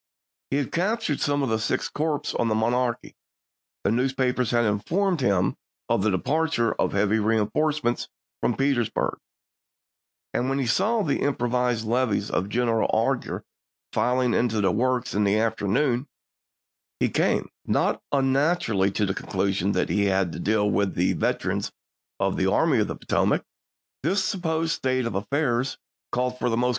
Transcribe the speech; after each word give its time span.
He 0.49 0.57
had 0.57 0.71
captured 0.71 1.21
some 1.21 1.43
of 1.43 1.49
the 1.49 1.59
Sixth 1.59 1.93
Corps 1.93 2.15
at 2.33 2.47
the 2.47 2.55
Monocacy; 2.55 3.15
the 3.83 3.91
newspapers 3.91 4.49
had 4.49 4.65
informed 4.65 5.21
him 5.21 5.57
of 5.89 6.01
the 6.01 6.09
departure 6.09 6.73
of 6.73 6.91
heavy 6.93 7.19
reinforcements 7.19 8.09
from 8.41 8.57
Petersburg; 8.57 9.19
and 10.33 10.49
when 10.49 10.57
he 10.57 10.65
saw 10.65 11.03
the 11.03 11.19
improvised 11.19 11.85
levies 11.85 12.31
of 12.31 12.49
General 12.49 12.89
Augur 12.91 13.43
filing 13.93 14.33
into 14.33 14.59
the 14.59 14.71
works 14.71 15.13
in 15.13 15.23
the 15.23 15.37
afternoon, 15.39 16.07
he 16.99 17.07
came, 17.07 17.51
not 17.67 18.01
unnaturally, 18.11 18.89
to 18.89 19.05
the 19.05 19.13
conclusion 19.13 19.73
that 19.73 19.89
he 19.89 20.05
had 20.05 20.31
to 20.31 20.39
deal 20.39 20.67
with 20.67 20.95
the 20.95 21.13
veterans 21.13 21.71
of 22.19 22.37
the 22.37 22.51
Army 22.51 22.79
of 22.79 22.87
the 22.87 22.95
Potomac. 22.95 23.43
EAELY'S 24.01 24.01
CAMPAIGN 24.01 24.01
AGAINST 24.01 24.03
WASHINGTON 24.03 24.09
171 24.09 24.11
This 24.15 24.23
supposed 24.25 24.71
state 24.71 25.05
of 25.05 25.13
affairs 25.13 25.77
called 26.11 26.39
for 26.39 26.49
the 26.49 26.57
most 26.57 26.65
chap. 26.65 26.69